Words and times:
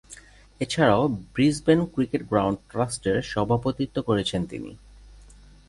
এছাড়াও, 0.61 1.03
Brisbane 1.33 1.79
cricket 1.85 2.21
ground 2.29 2.57
ট্রাস্টের 2.71 3.17
সভাপতিত্ব 3.21 3.97
করেছেন 4.01 4.41
তিনি। 4.45 4.71